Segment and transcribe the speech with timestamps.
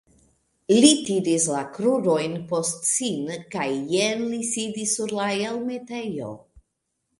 [0.83, 6.35] Li tiris la krurojn post sin kaj jen li sidis sur la elmetejo.